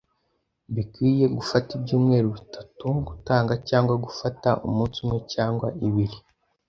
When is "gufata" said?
1.37-1.69, 4.05-4.49